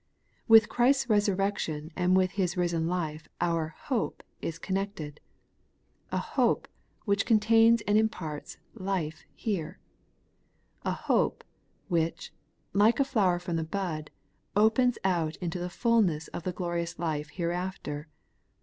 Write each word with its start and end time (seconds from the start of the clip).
With 0.47 0.67
Christ's 0.67 1.09
resurrection 1.11 1.91
and 1.95 2.17
with 2.17 2.31
His 2.31 2.57
risen 2.57 2.87
life 2.87 3.27
our' 3.39 3.67
hope' 3.89 4.23
is 4.49 4.57
connected,— 4.57 5.19
a' 6.11 6.17
hope' 6.37 6.67
which 7.05 7.23
contains 7.23 7.81
and 7.81 7.99
imparts' 7.99 8.57
life' 8.91 9.23
here; 9.45 9.77
a' 10.83 10.91
hope' 11.09 11.43
which, 11.87 12.33
like 12.73 12.99
a 12.99 13.05
flower 13.05 13.37
from 13.37 13.57
the 13.57 13.63
bud, 13.63 14.09
opens 14.55 14.97
out 15.03 15.35
into 15.35 15.59
the 15.59 15.69
fulness 15.69 16.29
of 16.29 16.41
the 16.41 16.51
glorious 16.51 16.97
life 16.97 17.29
hereafter. 17.29 18.07